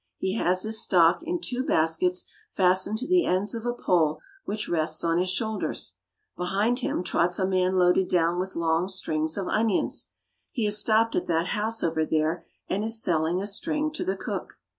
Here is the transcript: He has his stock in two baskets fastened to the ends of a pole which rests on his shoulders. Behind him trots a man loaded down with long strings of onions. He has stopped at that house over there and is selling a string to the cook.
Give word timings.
He 0.17 0.33
has 0.33 0.63
his 0.63 0.81
stock 0.81 1.21
in 1.21 1.39
two 1.39 1.63
baskets 1.63 2.25
fastened 2.53 2.97
to 2.97 3.07
the 3.07 3.23
ends 3.23 3.53
of 3.53 3.67
a 3.67 3.71
pole 3.75 4.19
which 4.45 4.67
rests 4.67 5.03
on 5.03 5.19
his 5.19 5.29
shoulders. 5.29 5.93
Behind 6.35 6.79
him 6.79 7.03
trots 7.03 7.37
a 7.37 7.45
man 7.45 7.75
loaded 7.75 8.07
down 8.07 8.39
with 8.39 8.55
long 8.55 8.87
strings 8.87 9.37
of 9.37 9.47
onions. 9.47 10.09
He 10.49 10.65
has 10.65 10.79
stopped 10.79 11.15
at 11.15 11.27
that 11.27 11.49
house 11.49 11.83
over 11.83 12.03
there 12.03 12.47
and 12.67 12.83
is 12.83 12.99
selling 12.99 13.41
a 13.43 13.45
string 13.45 13.91
to 13.91 14.03
the 14.03 14.17
cook. 14.17 14.57